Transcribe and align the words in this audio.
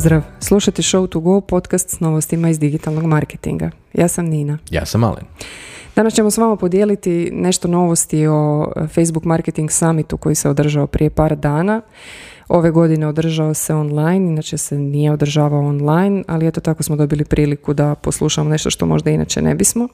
Pozdrav, 0.00 0.22
slušajte 0.40 0.82
Show 0.82 1.08
to 1.08 1.20
Go, 1.20 1.40
podcast 1.40 1.90
s 1.90 2.00
novostima 2.00 2.48
iz 2.50 2.58
digitalnog 2.58 3.04
marketinga. 3.04 3.70
Ja 3.92 4.08
sam 4.08 4.26
Nina. 4.26 4.58
Ja 4.70 4.86
sam 4.86 5.04
Alen. 5.04 5.24
Danas 5.96 6.14
ćemo 6.14 6.30
s 6.30 6.38
vama 6.38 6.56
podijeliti 6.56 7.30
nešto 7.32 7.68
novosti 7.68 8.26
o 8.26 8.72
Facebook 8.94 9.24
Marketing 9.24 9.70
Summitu 9.70 10.16
koji 10.16 10.34
se 10.34 10.48
održao 10.48 10.86
prije 10.86 11.10
par 11.10 11.36
dana. 11.36 11.80
Ove 12.48 12.70
godine 12.70 13.06
održao 13.06 13.54
se 13.54 13.74
online, 13.74 14.30
inače 14.30 14.58
se 14.58 14.78
nije 14.78 15.12
održavao 15.12 15.66
online, 15.66 16.24
ali 16.26 16.46
eto 16.46 16.60
tako 16.60 16.82
smo 16.82 16.96
dobili 16.96 17.24
priliku 17.24 17.74
da 17.74 17.94
poslušamo 17.94 18.50
nešto 18.50 18.70
što 18.70 18.86
možda 18.86 19.10
inače 19.10 19.42
ne 19.42 19.54
bismo. 19.54 19.88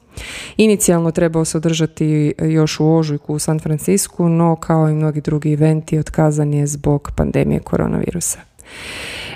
Inicijalno 0.57 1.11
trebao 1.11 1.45
se 1.45 1.57
održati 1.57 2.33
još 2.39 2.79
u 2.79 2.95
ožujku 2.95 3.33
u 3.33 3.39
San 3.39 3.59
Francisku, 3.59 4.29
no 4.29 4.55
kao 4.55 4.89
i 4.89 4.93
mnogi 4.93 5.21
drugi 5.21 5.53
eventi 5.53 5.99
otkazan 5.99 6.53
je 6.53 6.67
zbog 6.67 7.11
pandemije 7.15 7.59
koronavirusa. 7.59 8.39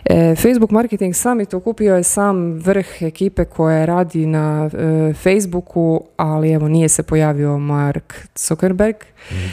E, 0.06 0.36
Facebook 0.36 0.72
Marketing 0.72 1.16
Summit 1.16 1.54
okupio 1.54 1.96
je 1.96 2.04
sam 2.04 2.54
vrh 2.54 3.02
ekipe 3.02 3.46
koja 3.46 3.86
radi 3.86 4.26
na 4.26 4.70
e, 4.74 5.14
Facebooku, 5.14 6.04
ali 6.18 6.52
evo 6.52 6.68
nije 6.68 6.90
se 6.90 7.04
pojavio 7.04 7.58
Mark 7.58 8.14
Zuckerberg. 8.36 8.96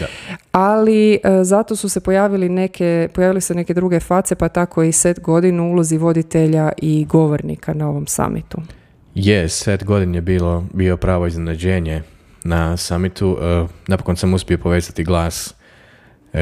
Da. 0.00 0.06
Ali 0.52 1.14
e, 1.14 1.18
zato 1.44 1.76
su 1.76 1.88
se 1.88 2.00
pojavili 2.00 2.48
neke, 2.48 3.08
pojavili 3.14 3.40
se 3.40 3.54
neke 3.54 3.74
druge 3.74 4.00
face, 4.00 4.34
pa 4.34 4.48
tako 4.48 4.82
i 4.82 4.92
set 4.92 5.20
godinu 5.20 5.70
ulozi 5.70 5.96
voditelja 5.96 6.72
i 6.76 7.04
govornika 7.04 7.74
na 7.74 7.88
ovom 7.88 8.06
samitu. 8.06 8.58
Je, 9.14 9.48
set 9.48 9.84
godin 9.84 10.14
je 10.14 10.20
bilo, 10.20 10.64
bio 10.72 10.96
pravo 10.96 11.26
iznenađenje 11.26 12.02
na 12.44 12.76
samitu. 12.76 13.38
napokon 13.86 14.16
sam 14.16 14.34
uspio 14.34 14.58
povezati 14.58 15.04
glas, 15.04 15.54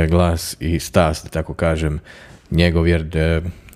glas 0.09 0.57
i 0.61 0.79
stas, 0.79 1.23
da 1.25 1.29
tako 1.29 1.55
kažem, 1.55 2.01
njegov 2.51 2.89
jer 2.89 3.07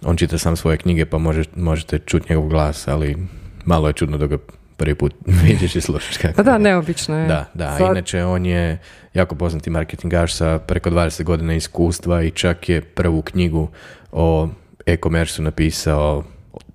on 0.03 0.17
čita 0.17 0.39
sam 0.39 0.57
svoje 0.57 0.77
knjige 0.77 1.05
pa 1.05 1.19
može, 1.19 1.45
možete 1.57 1.99
čuti 1.99 2.27
njegov 2.31 2.49
glas, 2.49 2.89
ali 2.89 3.17
malo 3.65 3.89
je 3.89 3.93
čudno 3.93 4.19
da 4.19 4.27
ga 4.27 4.39
prvi 4.77 4.95
put 4.95 5.15
vidiš 5.45 5.77
i 5.77 5.81
slušaš 5.81 6.17
kako 6.17 6.35
Pa 6.35 6.43
da, 6.43 6.59
neobično 6.59 7.19
je. 7.19 7.29
Da, 7.29 7.51
da. 7.55 7.79
Inače, 7.91 8.25
on 8.25 8.47
je 8.47 8.79
jako 9.15 9.35
poznati 9.35 9.71
marketingaš 9.71 10.35
sa 10.35 10.59
preko 10.59 10.91
20 10.91 11.23
godina 11.23 11.55
iskustva 11.55 12.23
i 12.23 12.31
čak 12.31 12.69
je 12.69 12.81
prvu 12.81 13.23
knjigu 13.23 13.69
o 14.13 14.49
e-commerce 14.87 15.43
napisao 15.43 16.25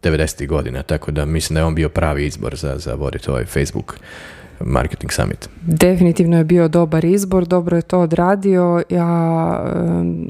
90. 0.03 0.47
godina, 0.47 0.83
tako 0.83 1.11
da 1.11 1.25
mislim 1.25 1.53
da 1.53 1.59
je 1.59 1.65
on 1.65 1.75
bio 1.75 1.89
pravi 1.89 2.25
izbor 2.25 2.55
za, 2.55 2.77
za 2.77 2.93
voditi 2.93 3.29
ovaj 3.29 3.45
Facebook 3.45 3.95
Marketing 4.59 5.11
Summit. 5.11 5.49
Definitivno 5.61 6.37
je 6.37 6.43
bio 6.43 6.67
dobar 6.67 7.05
izbor, 7.05 7.45
dobro 7.45 7.77
je 7.77 7.81
to 7.81 7.99
odradio. 7.99 8.83
Ja, 8.89 9.63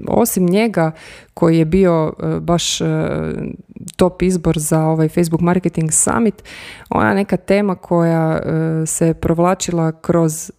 osim 0.07 0.45
njega 0.45 0.91
koji 1.33 1.57
je 1.57 1.65
bio 1.65 2.13
e, 2.19 2.39
baš 2.39 2.81
e, 2.81 2.85
top 3.95 4.22
izbor 4.22 4.59
za 4.59 4.81
ovaj 4.81 5.09
Facebook 5.09 5.41
Marketing 5.41 5.91
Summit, 5.91 6.44
ona 6.89 7.14
neka 7.14 7.38
tema 7.38 7.75
koja 7.75 8.38
e, 8.38 8.86
se 8.86 9.14
provlačila 9.14 9.91
kroz 9.91 10.52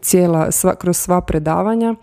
cijela, 0.00 0.50
sva, 0.50 0.74
kroz 0.74 0.96
sva 0.96 1.20
predavanja 1.20 1.94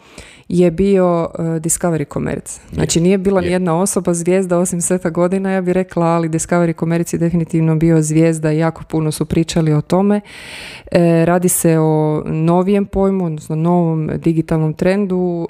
je 0.47 0.71
bio 0.71 1.29
Discovery 1.37 2.13
Commerce. 2.13 2.61
Znači 2.73 3.01
nije 3.01 3.17
bila 3.17 3.41
ni 3.41 3.47
jedna 3.47 3.81
osoba 3.81 4.13
zvijezda 4.13 4.57
osim 4.57 4.81
seta 4.81 5.09
godina, 5.09 5.51
ja 5.51 5.61
bih 5.61 5.73
rekla, 5.73 6.05
ali 6.05 6.29
Discovery 6.29 6.79
Commerce 6.79 7.15
je 7.15 7.19
definitivno 7.19 7.75
bio 7.75 8.01
zvijezda 8.01 8.51
i 8.51 8.57
jako 8.57 8.83
puno 8.83 9.11
su 9.11 9.25
pričali 9.25 9.73
o 9.73 9.81
tome. 9.81 10.21
radi 11.25 11.49
se 11.49 11.79
o 11.79 12.23
novijem 12.25 12.85
pojmu, 12.85 13.25
odnosno 13.25 13.55
novom 13.55 14.09
digitalnom 14.15 14.73
trendu 14.73 15.47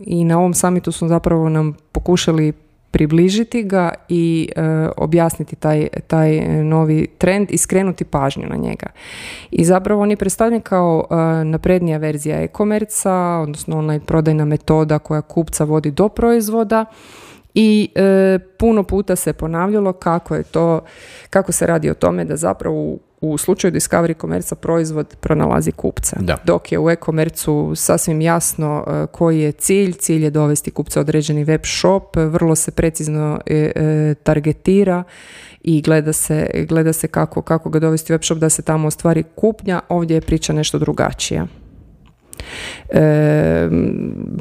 i 0.00 0.24
na 0.24 0.38
ovom 0.38 0.54
samitu 0.54 0.92
su 0.92 1.08
zapravo 1.08 1.48
nam 1.48 1.76
pokušali 1.92 2.52
približiti 2.90 3.62
ga 3.62 3.94
i 4.08 4.48
e, 4.56 4.62
objasniti 4.96 5.56
taj, 5.56 5.88
taj 6.06 6.40
novi 6.64 7.06
trend 7.18 7.48
i 7.50 7.58
skrenuti 7.58 8.04
pažnju 8.04 8.48
na 8.48 8.56
njega. 8.56 8.86
I 9.50 9.64
zapravo 9.64 10.02
on 10.02 10.10
je 10.10 10.16
predstavljen 10.16 10.60
kao 10.60 11.06
e, 11.10 11.44
naprednija 11.44 11.98
verzija 11.98 12.42
e-komerca, 12.42 13.12
odnosno 13.42 13.78
onaj 13.78 14.00
prodajna 14.00 14.44
metoda 14.44 14.98
koja 14.98 15.22
kupca 15.22 15.64
vodi 15.64 15.90
do 15.90 16.08
proizvoda 16.08 16.84
i 17.54 17.88
e, 17.94 18.38
puno 18.58 18.82
puta 18.82 19.16
se 19.16 19.32
ponavljalo 19.32 19.92
kako 19.92 20.34
je 20.34 20.42
to, 20.42 20.80
kako 21.30 21.52
se 21.52 21.66
radi 21.66 21.90
o 21.90 21.94
tome 21.94 22.24
da 22.24 22.36
zapravo 22.36 22.98
u 23.20 23.38
slučaju 23.38 23.72
Discovery 23.72 24.14
komerca 24.14 24.54
proizvod 24.54 25.16
pronalazi 25.20 25.72
kupca. 25.72 26.16
Da. 26.20 26.36
Dok 26.44 26.72
je 26.72 26.78
u 26.78 26.90
e-komercu 26.90 27.72
sasvim 27.76 28.20
jasno 28.20 28.84
e, 28.86 29.06
koji 29.12 29.40
je 29.40 29.52
cilj. 29.52 29.92
Cilj 29.92 30.24
je 30.24 30.30
dovesti 30.30 30.70
kupca 30.70 31.00
određeni 31.00 31.44
web 31.44 31.60
shop, 31.64 32.16
vrlo 32.16 32.54
se 32.54 32.70
precizno 32.70 33.40
e, 33.46 33.72
e, 33.74 34.14
targetira 34.22 35.02
i 35.62 35.82
gleda 35.82 36.12
se, 36.12 36.50
gleda 36.68 36.92
se 36.92 37.08
kako, 37.08 37.42
kako 37.42 37.70
ga 37.70 37.78
dovesti 37.78 38.12
u 38.12 38.14
web 38.14 38.22
shop 38.22 38.38
da 38.38 38.48
se 38.48 38.62
tamo 38.62 38.88
ostvari 38.88 39.24
kupnja. 39.34 39.80
Ovdje 39.88 40.14
je 40.14 40.20
priča 40.20 40.52
nešto 40.52 40.78
drugačija. 40.78 41.46
E, 42.88 43.68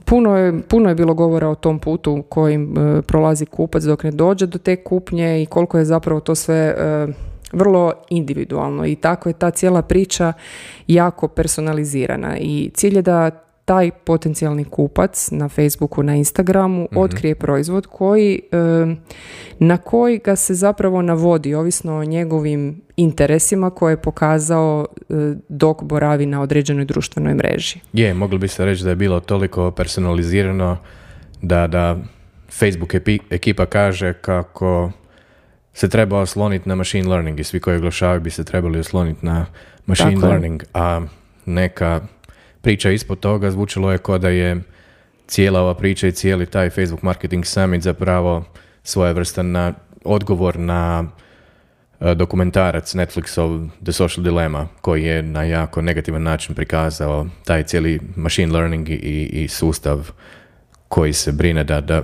puno, 0.06 0.38
je, 0.38 0.62
puno 0.62 0.90
je 0.90 0.96
bilo 0.96 1.14
govora 1.14 1.50
o 1.50 1.56
tom 1.56 1.80
putu 1.80 2.24
kojim 2.30 2.76
prolazi 3.08 3.46
kupac 3.46 3.84
dok 3.84 4.04
ne 4.04 4.12
dođe 4.12 4.46
do 4.46 4.58
te 4.58 4.76
kupnje 4.76 5.44
i 5.44 5.46
koliko 5.46 5.78
je 5.78 5.86
zapravo 5.86 6.20
to 6.20 6.36
sve 6.36 6.76
vrlo 7.54 7.94
individualno 8.09 8.86
i 8.86 8.96
tako 8.96 9.30
je 9.30 9.34
ta 9.34 9.52
cijela 9.52 9.82
priča 9.82 10.34
jako 10.88 11.28
personalizirana 11.28 12.38
i 12.38 12.72
cilj 12.74 12.96
je 12.96 13.02
da 13.02 13.49
taj 13.69 13.91
potencijalni 13.91 14.66
kupac 14.66 15.31
na 15.31 15.50
Facebooku, 15.50 16.03
na 16.03 16.16
Instagramu 16.16 16.88
mm 16.91 16.97
otkrije 16.97 17.35
proizvod 17.35 17.88
koji, 17.88 18.41
na 19.59 19.78
koji 19.78 20.18
ga 20.18 20.35
se 20.35 20.53
zapravo 20.53 21.02
navodi, 21.02 21.53
ovisno 21.53 21.96
o 21.96 22.03
njegovim 22.03 22.81
interesima 22.96 23.69
koje 23.69 23.91
je 23.91 24.02
pokazao 24.02 24.88
e, 25.00 25.13
dok 25.50 25.84
boravi 25.84 26.25
na 26.25 26.41
određenoj 26.41 26.85
društvenoj 26.85 27.34
mreži. 27.34 27.79
Je, 27.94 28.13
mogli 28.13 28.38
bi 28.38 28.47
se 28.47 28.66
reći 28.66 28.84
da 28.84 28.90
je 28.90 28.96
bilo 28.96 29.19
toliko 29.19 29.72
personalizirano 29.72 30.78
da, 31.41 31.68
da 31.68 31.97
Facebook 32.59 32.94
ekipa 33.29 33.66
kaže 33.66 34.13
kako 34.13 34.91
se 35.74 35.90
treba 35.90 36.19
osloniti 36.19 36.69
na 36.69 36.75
machine 36.75 37.09
learning 37.09 37.40
i 37.40 37.44
svi 37.44 37.59
koji 37.59 37.78
oglašavaju 37.78 38.22
bi 38.22 38.29
se 38.29 38.44
trebali 38.44 38.79
osloniti 38.79 39.25
na 39.25 39.46
machine 39.85 40.28
learning, 40.28 40.63
a 40.74 41.02
neka 41.46 42.02
priča 42.62 42.92
ispod 42.92 43.20
toga 43.20 43.52
zvučalo 43.52 43.92
je 43.92 43.97
kao 43.97 44.18
da 44.18 44.30
je 44.30 44.62
cijela 45.28 45.62
ova 45.62 45.74
priča 45.74 46.08
i 46.08 46.12
cijeli 46.12 46.46
taj 46.46 46.70
Facebook 46.70 47.03
Marketing 47.03 47.46
Summit 47.46 47.81
zapravo 47.81 48.44
svojevrstan 48.84 49.52
na 49.52 49.74
odgovor 50.03 50.59
na 50.59 51.03
e, 52.00 52.16
dokumentarac 52.16 52.94
Netflixov 52.94 53.70
The 53.84 53.92
Social 53.92 54.24
Dilemma 54.24 54.68
koji 54.81 55.03
je 55.03 55.24
na 55.24 55.44
jako 55.44 55.81
negativan 55.81 56.24
način 56.24 56.56
prikazao 56.56 57.28
taj 57.46 57.64
cijeli 57.64 58.00
machine 58.16 58.53
learning 58.53 58.90
i, 58.90 59.30
i 59.31 59.47
sustav 59.47 60.12
koji 60.88 61.14
se 61.14 61.31
brine 61.31 61.64
da, 61.64 61.81
da 61.81 62.03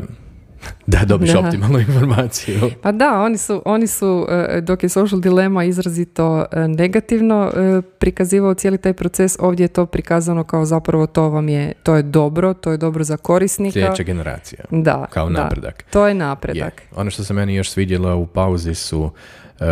da 0.87 1.05
dobiš 1.05 1.31
da. 1.31 1.39
optimalnu 1.39 1.79
informaciju. 1.79 2.59
Pa 2.81 2.91
da, 2.91 3.21
oni 3.21 3.37
su, 3.37 3.61
oni 3.65 3.87
su, 3.87 4.27
e, 4.29 4.61
dok 4.61 4.83
je 4.83 4.89
social 4.89 5.21
dilema 5.21 5.63
izrazito 5.63 6.45
e, 6.51 6.67
negativno 6.67 7.51
e, 7.55 7.81
prikazivao 7.99 8.53
cijeli 8.53 8.77
taj 8.77 8.93
proces, 8.93 9.37
ovdje 9.39 9.63
je 9.63 9.67
to 9.67 9.85
prikazano 9.85 10.43
kao 10.43 10.65
zapravo 10.65 11.07
to 11.07 11.29
vam 11.29 11.49
je, 11.49 11.73
to 11.83 11.95
je 11.95 12.03
dobro, 12.03 12.53
to 12.53 12.71
je 12.71 12.77
dobro 12.77 13.03
za 13.03 13.17
korisnika. 13.17 13.73
Sljedeća 13.73 14.03
generacija. 14.03 14.59
Da. 14.71 15.05
Kao 15.09 15.29
napredak. 15.29 15.83
to 15.89 16.07
je 16.07 16.13
napredak. 16.13 16.81
Ono 16.95 17.09
što 17.09 17.23
se 17.23 17.33
meni 17.33 17.55
još 17.55 17.69
svidjelo 17.69 18.17
u 18.17 18.25
pauzi 18.27 18.75
su, 18.75 19.11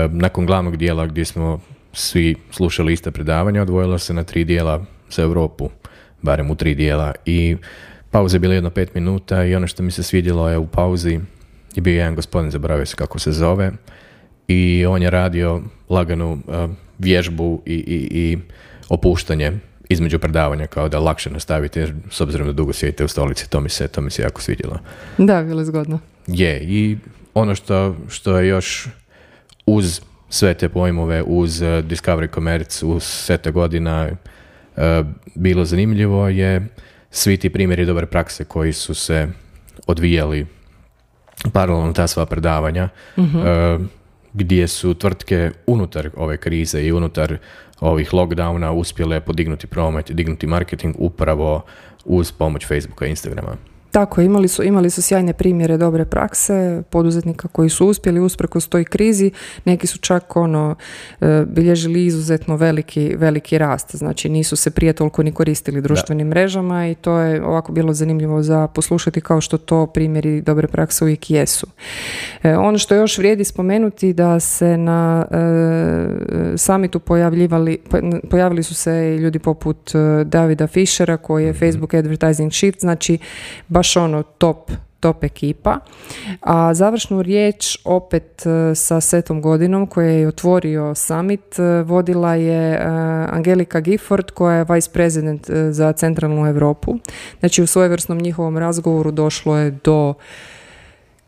nakon 0.09 0.45
glavnog 0.45 0.77
dijela 0.77 1.05
gdje 1.05 1.25
smo 1.25 1.59
svi 1.93 2.35
slušali 2.51 2.93
iste 2.93 3.11
predavanja, 3.11 3.61
odvojilo 3.61 3.97
se 3.97 4.13
na 4.13 4.23
tri 4.23 4.43
dijela 4.43 4.85
za 5.09 5.21
Europu, 5.21 5.69
barem 6.21 6.51
u 6.51 6.55
tri 6.55 6.75
dijela 6.75 7.11
i 7.25 7.57
Pauza 8.13 8.35
je 8.35 8.39
bila 8.39 8.53
jedno 8.53 8.69
pet 8.69 8.95
minuta 8.95 9.45
i 9.45 9.55
ono 9.55 9.67
što 9.67 9.83
mi 9.83 9.91
se 9.91 10.03
svidjelo 10.03 10.49
je 10.49 10.57
u 10.57 10.67
pauzi 10.67 11.19
je 11.75 11.81
bio 11.81 11.97
jedan 11.97 12.15
gospodin, 12.15 12.51
zaboravio 12.51 12.85
se 12.85 12.95
kako 12.95 13.19
se 13.19 13.31
zove, 13.31 13.71
i 14.47 14.85
on 14.85 15.01
je 15.01 15.09
radio 15.09 15.61
laganu 15.89 16.31
uh, 16.31 16.69
vježbu 16.99 17.61
i, 17.65 17.73
i, 17.73 18.07
i 18.11 18.37
opuštanje 18.89 19.51
između 19.89 20.19
predavanja 20.19 20.67
kao 20.67 20.89
da 20.89 20.99
lakše 20.99 21.29
nastaviti 21.29 21.79
jer 21.79 21.93
s 22.09 22.21
obzirom 22.21 22.47
da 22.47 22.53
dugo 22.53 22.73
sjedite 22.73 23.05
u 23.05 23.07
stolici 23.07 23.49
to 23.49 23.61
mi 23.61 23.69
se, 23.69 23.87
to 23.87 24.01
mi 24.01 24.09
se 24.09 24.21
jako 24.21 24.41
svidjelo. 24.41 24.79
Da, 25.17 25.43
bilo 25.43 25.61
je 25.61 25.65
zgodno. 25.65 25.99
Je 26.27 26.59
i 26.63 26.97
ono 27.33 27.55
što, 27.55 27.95
što 28.09 28.37
je 28.37 28.47
još 28.47 28.87
uz 29.65 30.01
sve 30.29 30.53
te 30.53 30.69
pojmove, 30.69 31.23
uz 31.23 31.61
uh, 31.61 31.67
Discovery 31.67 32.33
Commerce, 32.33 32.85
uz 32.85 33.03
sete 33.03 33.51
godina 33.51 34.09
uh, 34.09 34.83
bilo 35.35 35.65
zanimljivo 35.65 36.29
je 36.29 36.67
svi 37.13 37.37
ti 37.37 37.49
primjeri 37.49 37.85
dobre 37.85 38.05
prakse 38.05 38.45
koji 38.45 38.73
su 38.73 38.95
se 38.95 39.27
odvijali 39.87 40.45
paralelno 41.53 41.93
ta 41.93 42.07
sva 42.07 42.25
predavanja, 42.25 42.89
mhm. 43.17 43.37
eh, 43.37 43.79
gdje 44.33 44.67
su 44.67 44.93
tvrtke 44.93 45.51
unutar 45.67 46.09
ove 46.15 46.37
krize 46.37 46.81
i 46.81 46.91
unutar 46.91 47.37
ovih 47.79 48.13
lockdowna 48.13 48.71
uspjele 48.71 49.19
podignuti 49.19 49.67
promet 49.67 50.09
i 50.09 50.13
dignuti 50.13 50.47
marketing 50.47 50.95
upravo 50.99 51.65
uz 52.05 52.31
pomoć 52.31 52.67
Facebooka 52.67 53.05
i 53.05 53.09
Instagrama. 53.09 53.55
Tako, 53.93 54.21
imali 54.21 54.47
su, 54.47 54.63
imali 54.63 54.89
su 54.89 55.01
sjajne 55.01 55.33
primjere 55.33 55.77
dobre 55.77 56.05
prakse, 56.05 56.83
poduzetnika 56.89 57.47
koji 57.47 57.69
su 57.69 57.87
uspjeli 57.87 58.19
usprkos 58.19 58.67
toj 58.67 58.83
krizi, 58.83 59.31
neki 59.65 59.87
su 59.87 59.97
čak 59.97 60.35
ono 60.35 60.75
e, 61.21 61.43
bilježili 61.47 62.05
izuzetno 62.05 62.55
veliki, 62.55 63.15
veliki 63.17 63.57
rast, 63.57 63.95
znači 63.95 64.29
nisu 64.29 64.55
se 64.55 64.71
prije 64.71 64.93
toliko 64.93 65.23
ni 65.23 65.31
koristili 65.31 65.81
društvenim 65.81 66.27
mrežama 66.27 66.87
i 66.87 66.95
to 66.95 67.17
je 67.17 67.43
ovako 67.45 67.71
bilo 67.71 67.93
zanimljivo 67.93 68.43
za 68.43 68.67
poslušati 68.67 69.21
kao 69.21 69.41
što 69.41 69.57
to 69.57 69.87
primjeri 69.87 70.41
dobre 70.41 70.67
prakse 70.67 71.03
uvijek 71.03 71.31
jesu. 71.31 71.67
E, 72.43 72.57
ono 72.57 72.77
što 72.77 72.95
još 72.95 73.17
vrijedi 73.17 73.43
spomenuti 73.43 74.13
da 74.13 74.39
se 74.39 74.77
na 74.77 75.25
e, 75.31 76.57
samitu 76.57 76.99
pojavljivali, 76.99 77.77
pojavili 78.29 78.63
su 78.63 78.75
se 78.75 79.17
ljudi 79.19 79.39
poput 79.39 79.91
Davida 80.25 80.67
Fischera 80.67 81.17
koji 81.17 81.45
je 81.45 81.51
mhm. 81.51 81.59
Facebook 81.59 81.93
Advertising 81.93 82.53
Shift, 82.53 82.79
znači 82.79 83.17
baš 83.67 83.82
ono 83.95 84.23
top 84.23 84.71
top 85.03 85.23
ekipa. 85.23 85.79
A 86.41 86.73
završnu 86.73 87.21
riječ 87.21 87.77
opet 87.83 88.45
e, 88.45 88.75
sa 88.75 89.01
Setom 89.01 89.41
Godinom 89.41 89.87
koje 89.87 90.19
je 90.19 90.27
otvorio 90.27 90.95
summit 90.95 91.59
e, 91.59 91.81
vodila 91.81 92.35
je 92.35 92.73
e, 92.73 92.79
Angelika 93.31 93.79
Gifford 93.79 94.31
koja 94.31 94.55
je 94.55 94.65
vice 94.69 94.89
president 94.93 95.49
za 95.69 95.91
centralnu 95.91 96.47
Europu. 96.47 96.99
Znači 97.39 97.63
u 97.63 97.67
svojevrsnom 97.67 98.17
njihovom 98.17 98.57
razgovoru 98.57 99.11
došlo 99.11 99.57
je 99.57 99.71
do 99.83 100.13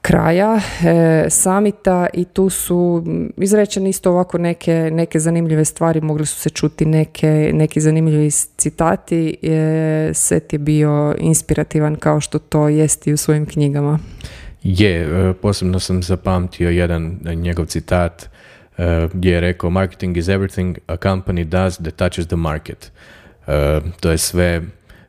kraja 0.06 0.60
e, 0.86 1.30
samita 1.30 2.08
i 2.14 2.26
tu 2.26 2.50
su 2.50 3.04
izrečene 3.38 3.90
isto 3.90 4.12
ovako 4.12 4.38
neke, 4.38 4.90
neke 4.94 5.20
zanimljive 5.20 5.66
stvari, 5.66 6.02
mogli 6.02 6.26
su 6.26 6.36
se 6.36 6.50
čuti 6.50 6.86
neke, 6.86 7.52
neki 7.54 7.82
zanimljivi 7.82 8.32
citati. 8.32 9.38
E, 9.44 10.10
set 10.14 10.54
je 10.54 10.60
bio 10.60 11.16
inspirativan 11.18 11.96
kao 11.96 12.22
što 12.22 12.40
to 12.40 12.70
jest 12.70 13.08
i 13.08 13.14
u 13.14 13.18
svojim 13.18 13.46
knjigama. 13.46 14.00
Je, 14.64 15.02
e, 15.02 15.34
posebno 15.34 15.80
sam 15.80 16.04
zapamtio 16.04 16.70
jedan 16.70 17.20
njegov 17.36 17.66
citat 17.66 18.30
e, 18.78 19.08
gdje 19.14 19.32
je 19.32 19.42
rekao 19.42 19.70
marketing 19.70 20.18
is 20.18 20.28
everything 20.28 20.78
a 20.88 20.98
company 20.98 21.44
does 21.44 21.78
that 21.78 21.96
touches 21.96 22.28
the 22.28 22.36
market. 22.36 22.92
E, 23.48 23.82
to 24.00 24.12
je 24.12 24.18
sve 24.18 24.62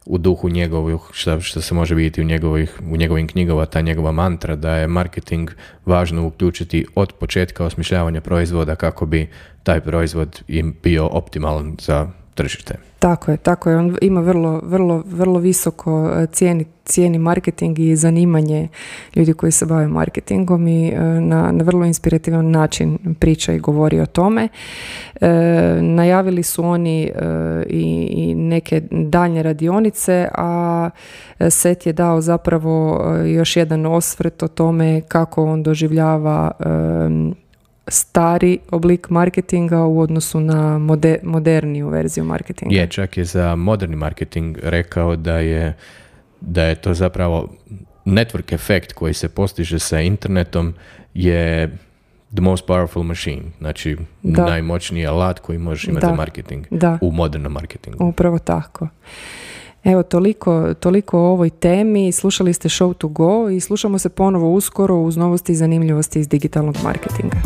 u 0.06 0.18
duhu 0.18 0.48
njegovih, 0.48 1.00
što, 1.12 1.40
što 1.40 1.60
se 1.60 1.74
može 1.74 1.94
vidjeti 1.94 2.20
u, 2.20 2.24
njegovih, 2.24 2.80
u 2.90 2.96
njegovim 2.96 3.28
knjigama, 3.28 3.66
ta 3.66 3.80
njegova 3.80 4.12
mantra 4.12 4.56
da 4.56 4.74
je 4.74 4.86
marketing 4.86 5.50
važno 5.84 6.26
uključiti 6.26 6.86
od 6.94 7.12
početka 7.12 7.64
osmišljavanja 7.64 8.20
proizvoda 8.20 8.76
kako 8.76 9.06
bi 9.06 9.28
taj 9.62 9.80
proizvod 9.80 10.42
im 10.48 10.76
bio 10.82 11.06
optimalan 11.06 11.76
za 11.80 12.08
tržište. 12.36 12.74
Tako 12.98 13.30
je, 13.30 13.36
tako 13.36 13.70
je. 13.70 13.76
On 13.76 13.96
ima 14.02 14.20
vrlo, 14.20 14.60
vrlo, 14.64 15.02
vrlo 15.06 15.38
visoko 15.38 16.10
e, 16.10 16.26
cijeni, 16.26 16.64
cijeni 16.84 17.18
marketing 17.18 17.78
i 17.78 17.96
zanimanje 17.96 18.68
ljudi 19.16 19.32
koji 19.32 19.52
se 19.52 19.66
bave 19.66 19.88
marketingom 19.88 20.68
i 20.68 20.88
e, 20.88 21.00
na, 21.00 21.52
na 21.52 21.64
vrlo 21.64 21.84
inspirativan 21.84 22.50
način 22.50 22.98
priča 23.20 23.52
i 23.52 23.58
govori 23.58 24.00
o 24.00 24.06
tome. 24.06 24.48
E, 25.20 25.28
najavili 25.82 26.42
su 26.42 26.64
oni 26.64 27.12
i, 27.68 28.08
i 28.10 28.34
neke 28.34 28.82
daljnje 28.90 29.42
radionice, 29.42 30.28
a 30.34 30.90
Set 31.50 31.86
je 31.86 31.92
dao 31.92 32.20
zapravo 32.20 33.04
još 33.26 33.56
jedan 33.56 33.86
osvrt 33.86 34.42
o 34.42 34.48
tome 34.48 35.00
kako 35.08 35.44
on 35.44 35.62
doživljava 35.62 36.50
stari 37.88 38.58
oblik 38.70 39.10
marketinga 39.10 39.84
u 39.84 40.00
odnosu 40.00 40.40
na 40.40 40.78
moder, 40.78 41.18
moderniju 41.22 41.88
verziju 41.88 42.24
marketinga. 42.24 42.74
Je, 42.74 42.86
čak 42.86 43.16
je 43.16 43.24
za 43.24 43.56
moderni 43.56 43.96
marketing 43.96 44.58
rekao 44.62 45.16
da 45.16 45.38
je, 45.38 45.74
da 46.40 46.62
je 46.62 46.74
to 46.74 46.94
zapravo 46.94 47.48
network 48.04 48.54
efekt 48.54 48.92
koji 48.92 49.14
se 49.14 49.28
postiže 49.28 49.78
sa 49.78 50.00
internetom 50.00 50.74
je 51.14 51.76
the 52.34 52.40
most 52.40 52.66
powerful 52.66 53.02
machine, 53.02 53.42
znači 53.58 53.96
da. 54.22 54.44
najmoćniji 54.44 55.06
alat 55.06 55.38
koji 55.38 55.58
možeš 55.58 55.84
imati 55.84 56.06
za 56.06 56.14
marketing 56.14 56.66
da. 56.70 56.98
u 57.02 57.12
modernom 57.12 57.52
marketingu. 57.52 58.04
Upravo 58.04 58.38
tako. 58.38 58.88
Evo, 59.86 60.02
toliko, 60.02 60.74
toliko 60.74 61.18
o 61.18 61.30
ovoj 61.32 61.50
temi. 61.50 62.12
Slušali 62.12 62.52
ste 62.52 62.68
Show 62.68 62.94
to 62.94 63.08
Go 63.08 63.50
i 63.50 63.60
slušamo 63.60 63.98
se 63.98 64.08
ponovo 64.08 64.52
uskoro 64.52 64.96
uz 64.96 65.16
novosti 65.16 65.52
i 65.52 65.56
zanimljivosti 65.56 66.20
iz 66.20 66.28
digitalnog 66.28 66.76
marketinga. 66.84 67.36